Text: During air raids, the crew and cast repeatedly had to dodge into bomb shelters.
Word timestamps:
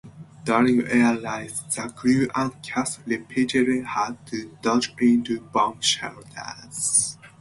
During 0.45 0.87
air 0.87 1.15
raids, 1.19 1.61
the 1.75 1.87
crew 1.95 2.27
and 2.33 2.53
cast 2.63 3.01
repeatedly 3.05 3.83
had 3.83 4.17
to 4.29 4.57
dodge 4.63 4.95
into 4.99 5.39
bomb 5.41 5.79
shelters. 5.79 7.19